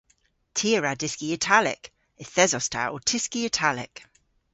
[0.55, 1.83] Ty a wra dyski Italek.
[2.21, 3.95] Yth esos ta ow tyski Italek.